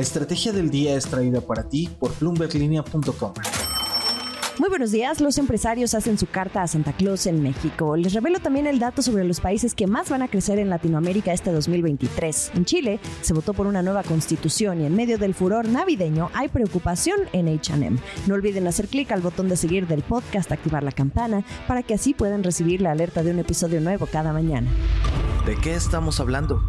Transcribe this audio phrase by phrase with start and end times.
[0.00, 3.34] La estrategia del día es traída para ti por bloomberglinea.com.
[4.58, 7.98] Muy buenos días, los empresarios hacen su carta a Santa Claus en México.
[7.98, 11.34] Les revelo también el dato sobre los países que más van a crecer en Latinoamérica
[11.34, 12.52] este 2023.
[12.54, 16.48] En Chile se votó por una nueva constitución y en medio del furor navideño hay
[16.48, 17.98] preocupación en HM.
[18.26, 21.92] No olviden hacer clic al botón de seguir del podcast, activar la campana, para que
[21.92, 24.70] así puedan recibir la alerta de un episodio nuevo cada mañana.
[25.44, 26.62] ¿De qué estamos hablando?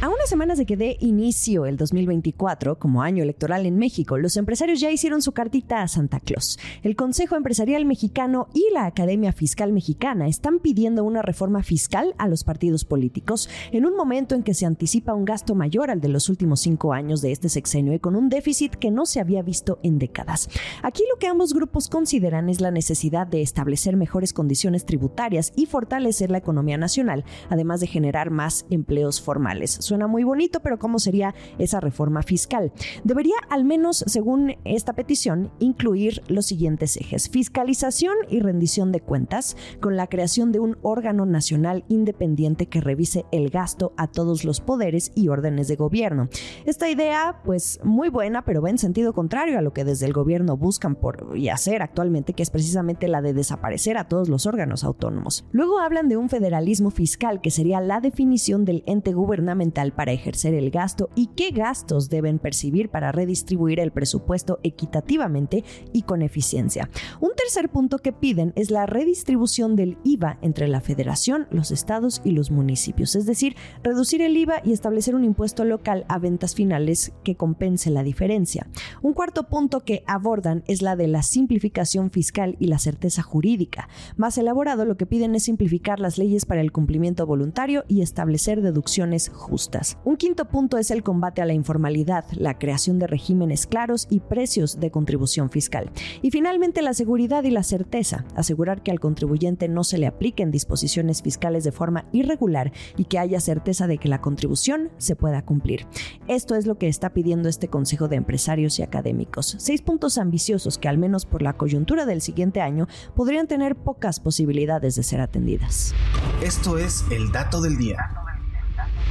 [0.00, 4.36] A unas semanas de que dé inicio el 2024 como año electoral en México, los
[4.36, 6.56] empresarios ya hicieron su cartita a Santa Claus.
[6.84, 12.28] El Consejo Empresarial Mexicano y la Academia Fiscal Mexicana están pidiendo una reforma fiscal a
[12.28, 16.10] los partidos políticos en un momento en que se anticipa un gasto mayor al de
[16.10, 19.42] los últimos cinco años de este sexenio y con un déficit que no se había
[19.42, 20.48] visto en décadas.
[20.84, 25.66] Aquí lo que ambos grupos consideran es la necesidad de establecer mejores condiciones tributarias y
[25.66, 30.98] fortalecer la economía nacional, además de generar más empleos formales Suena muy bonito, pero ¿cómo
[30.98, 32.72] sería esa reforma fiscal?
[33.04, 37.30] Debería, al menos según esta petición, incluir los siguientes ejes.
[37.30, 43.24] Fiscalización y rendición de cuentas, con la creación de un órgano nacional independiente que revise
[43.32, 46.28] el gasto a todos los poderes y órdenes de gobierno.
[46.66, 50.12] Esta idea, pues muy buena, pero va en sentido contrario a lo que desde el
[50.12, 54.44] gobierno buscan por y hacer actualmente, que es precisamente la de desaparecer a todos los
[54.44, 55.46] órganos autónomos.
[55.50, 60.54] Luego hablan de un federalismo fiscal, que sería la definición del ente gubernamental para ejercer
[60.54, 65.62] el gasto y qué gastos deben percibir para redistribuir el presupuesto equitativamente
[65.92, 66.90] y con eficiencia.
[67.20, 72.20] Un tercer punto que piden es la redistribución del IVA entre la federación, los estados
[72.24, 73.54] y los municipios, es decir,
[73.84, 78.66] reducir el IVA y establecer un impuesto local a ventas finales que compense la diferencia.
[79.00, 83.88] Un cuarto punto que abordan es la de la simplificación fiscal y la certeza jurídica.
[84.16, 88.60] Más elaborado, lo que piden es simplificar las leyes para el cumplimiento voluntario y establecer
[88.60, 89.67] deducciones justas.
[90.04, 94.20] Un quinto punto es el combate a la informalidad, la creación de regímenes claros y
[94.20, 95.90] precios de contribución fiscal.
[96.22, 100.50] Y finalmente la seguridad y la certeza, asegurar que al contribuyente no se le apliquen
[100.50, 105.44] disposiciones fiscales de forma irregular y que haya certeza de que la contribución se pueda
[105.44, 105.86] cumplir.
[106.26, 109.56] Esto es lo que está pidiendo este Consejo de Empresarios y Académicos.
[109.58, 114.20] Seis puntos ambiciosos que al menos por la coyuntura del siguiente año podrían tener pocas
[114.20, 115.94] posibilidades de ser atendidas.
[116.42, 118.27] Esto es el dato del día.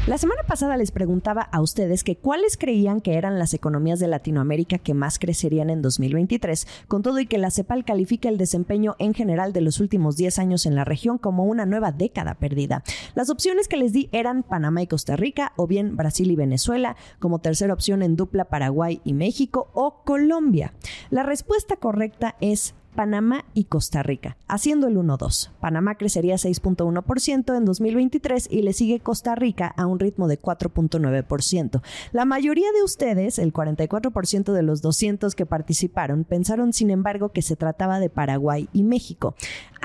[0.07, 4.07] La semana pasada les preguntaba a ustedes que cuáles creían que eran las economías de
[4.07, 8.95] Latinoamérica que más crecerían en 2023, con todo y que la CEPAL califica el desempeño
[8.99, 12.83] en general de los últimos 10 años en la región como una nueva década perdida.
[13.15, 16.95] Las opciones que les di eran Panamá y Costa Rica, o bien Brasil y Venezuela,
[17.19, 20.73] como tercera opción en dupla Paraguay y México, o Colombia.
[21.09, 25.51] La respuesta correcta es Panamá y Costa Rica, haciendo el 1-2.
[25.59, 31.83] Panamá crecería 6.1% en 2023 y le sigue Costa Rica a un ritmo de 4.9%.
[32.11, 37.43] La mayoría de ustedes, el 44% de los 200 que participaron, pensaron sin embargo que
[37.43, 39.35] se trataba de Paraguay y México.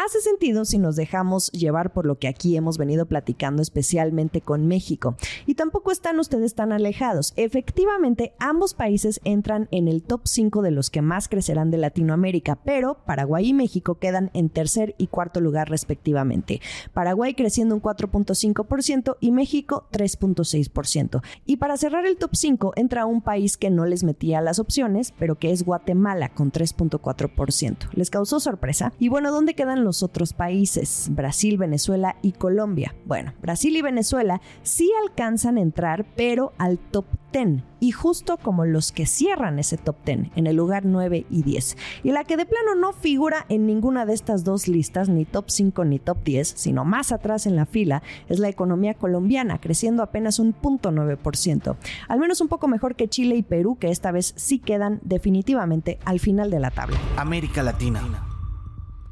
[0.03, 4.67] Hace sentido si nos dejamos llevar por lo que aquí hemos venido platicando especialmente con
[4.67, 5.17] México.
[5.45, 7.35] Y tampoco están ustedes tan alejados.
[7.37, 12.57] Efectivamente, ambos países entran en el top 5 de los que más crecerán de Latinoamérica,
[12.65, 16.61] pero Paraguay y México quedan en tercer y cuarto lugar respectivamente.
[16.93, 21.23] Paraguay creciendo un 4.5% y México 3.6%.
[21.47, 25.13] Y para cerrar el top 5 entra un país que no les metía las opciones,
[25.19, 27.89] pero que es Guatemala con 3.4%.
[27.93, 28.93] ¿Les causó sorpresa?
[28.99, 31.09] Y bueno, ¿dónde quedan los otros países?
[31.11, 32.95] Brasil, Venezuela y Colombia.
[33.07, 38.65] Bueno, Brasil y Venezuela sí alcanzan a entrar, pero al top 10 y justo como
[38.65, 41.77] los que cierran ese top 10 en el lugar 9 y 10.
[42.05, 45.47] Y la que de plano no figura en ninguna de estas dos listas, ni top
[45.51, 50.05] 5 ni top 10, sino más atrás en la fila, es la economía colombiana, creciendo
[50.05, 51.77] apenas un 0.9%.
[52.07, 55.99] Al menos un poco mejor que Chile y Perú, que esta vez sí quedan definitivamente
[56.05, 56.99] al final de la tabla.
[57.17, 58.32] América Latina.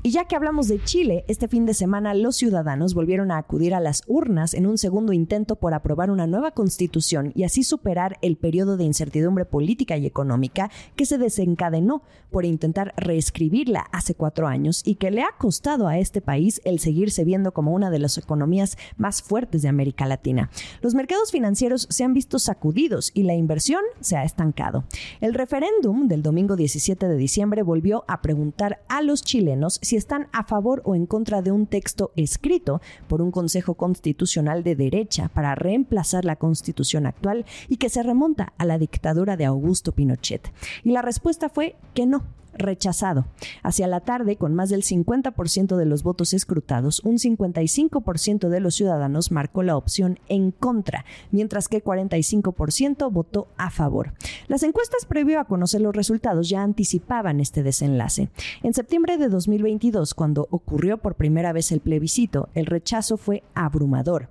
[0.02, 3.74] Y ya que hablamos de Chile, este fin de semana los ciudadanos volvieron a acudir
[3.74, 8.16] a las urnas en un segundo intento por aprobar una nueva constitución y así superar
[8.22, 14.46] el periodo de incertidumbre política y económica que se desencadenó por intentar reescribirla hace cuatro
[14.46, 17.98] años y que le ha costado a este país el seguirse viendo como una de
[17.98, 20.48] las economías más fuertes de América Latina.
[20.80, 24.84] Los mercados financieros se han visto sacudidos y la inversión se ha estancado.
[25.20, 30.44] El referéndum del domingo 17 de diciembre volvió a preguntar a los chilenos están a
[30.44, 35.54] favor o en contra de un texto escrito por un Consejo Constitucional de derecha para
[35.54, 40.52] reemplazar la constitución actual y que se remonta a la dictadura de Augusto Pinochet.
[40.84, 43.26] Y la respuesta fue que no, rechazado.
[43.62, 48.74] Hacia la tarde, con más del 50% de los votos escrutados, un 55% de los
[48.74, 54.12] ciudadanos marcó la opción en contra, mientras que 45% votó a favor.
[54.48, 58.30] Las encuestas previo a conocer los resultados ya anticipaban este desenlace.
[58.62, 64.28] En septiembre de 2022, cuando ocurrió por primera vez el plebiscito, el rechazo fue abrumador.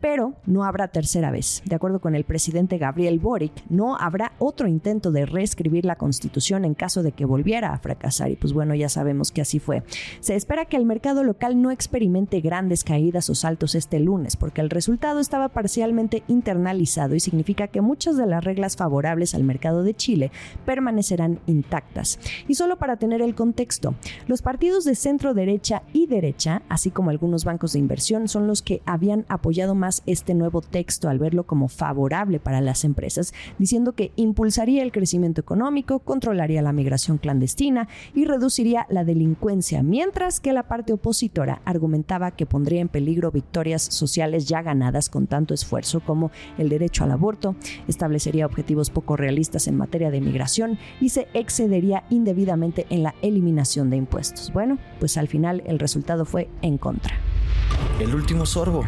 [0.00, 1.62] Pero no habrá tercera vez.
[1.64, 6.64] De acuerdo con el presidente Gabriel Boric, no habrá otro intento de reescribir la Constitución
[6.64, 8.30] en caso de que volviera a fracasar.
[8.30, 9.82] Y pues bueno, ya sabemos que así fue.
[10.20, 14.60] Se espera que el mercado local no experimente grandes caídas o saltos este lunes, porque
[14.60, 19.82] el resultado estaba parcialmente internalizado y significa que muchas de las reglas favorables al mercado
[19.82, 20.30] de Chile
[20.64, 22.18] permanecerán intactas.
[22.48, 23.94] Y solo para tener el contexto,
[24.26, 28.62] los partidos de centro derecha y derecha, así como algunos bancos de inversión, son los
[28.62, 33.92] que habían apoyado más este nuevo texto al verlo como favorable para las empresas, diciendo
[33.92, 37.51] que impulsaría el crecimiento económico, controlaría la migración clandestina
[38.14, 43.82] y reduciría la delincuencia, mientras que la parte opositora argumentaba que pondría en peligro victorias
[43.82, 47.56] sociales ya ganadas con tanto esfuerzo como el derecho al aborto,
[47.88, 53.90] establecería objetivos poco realistas en materia de migración y se excedería indebidamente en la eliminación
[53.90, 54.52] de impuestos.
[54.52, 57.14] Bueno, pues al final el resultado fue en contra.
[58.00, 58.84] El último sorbo.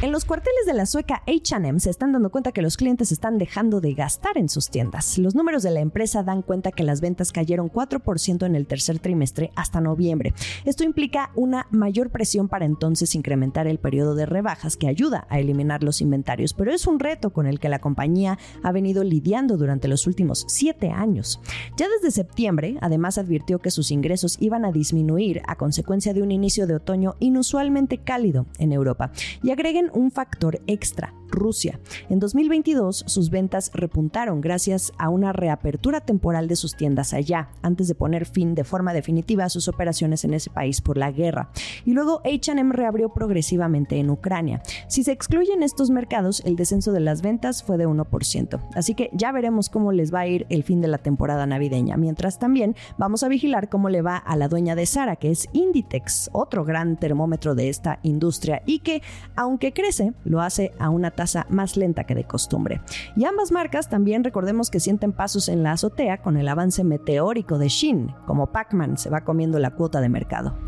[0.00, 3.36] En los cuarteles de la sueca HM se están dando cuenta que los clientes están
[3.36, 5.18] dejando de gastar en sus tiendas.
[5.18, 9.00] Los números de la empresa dan cuenta que las ventas cayeron 4% en el tercer
[9.00, 10.34] trimestre hasta noviembre.
[10.64, 15.40] Esto implica una mayor presión para entonces incrementar el periodo de rebajas que ayuda a
[15.40, 19.56] eliminar los inventarios, pero es un reto con el que la compañía ha venido lidiando
[19.56, 21.40] durante los últimos siete años.
[21.76, 26.30] Ya desde septiembre, además advirtió que sus ingresos iban a disminuir a consecuencia de un
[26.30, 29.10] inicio de otoño inusualmente cálido en Europa.
[29.42, 31.78] Y agreguen un factor extra, Rusia.
[32.08, 37.88] En 2022 sus ventas repuntaron gracias a una reapertura temporal de sus tiendas allá, antes
[37.88, 41.50] de poner fin de forma definitiva a sus operaciones en ese país por la guerra.
[41.84, 44.62] Y luego HM reabrió progresivamente en Ucrania.
[44.88, 48.60] Si se excluyen estos mercados, el descenso de las ventas fue de 1%.
[48.74, 51.96] Así que ya veremos cómo les va a ir el fin de la temporada navideña.
[51.96, 55.48] Mientras también vamos a vigilar cómo le va a la dueña de Sara, que es
[55.52, 59.02] Inditex, otro gran termómetro de esta industria y que,
[59.36, 62.80] aunque crece, lo hace a una tasa más lenta que de costumbre.
[63.14, 67.58] Y ambas marcas también recordemos que sienten pasos en la azotea con el avance meteórico
[67.58, 70.67] de Shin, como Pac-Man se va comiendo la cuota de mercado.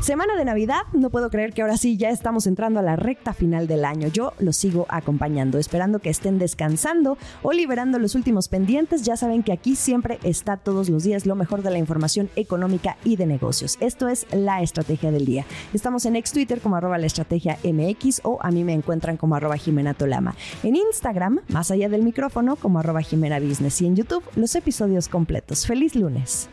[0.00, 3.34] Semana de Navidad, no puedo creer que ahora sí ya estamos entrando a la recta
[3.34, 4.06] final del año.
[4.08, 9.02] Yo los sigo acompañando, esperando que estén descansando o liberando los últimos pendientes.
[9.02, 12.96] Ya saben que aquí siempre está todos los días lo mejor de la información económica
[13.04, 13.76] y de negocios.
[13.80, 15.44] Esto es la estrategia del día.
[15.74, 19.34] Estamos en ex Twitter como arroba la estrategia MX o a mí me encuentran como
[19.34, 20.36] arroba Jimena Tolama.
[20.62, 25.08] En Instagram, más allá del micrófono, como arroba Jimena Business y en YouTube, los episodios
[25.08, 25.66] completos.
[25.66, 26.48] Feliz lunes.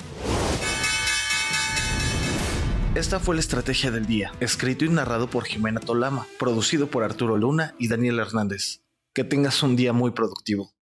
[2.95, 7.36] Esta fue la estrategia del día, escrito y narrado por Jimena Tolama, producido por Arturo
[7.36, 8.83] Luna y Daniel Hernández.
[9.13, 10.75] Que tengas un día muy productivo.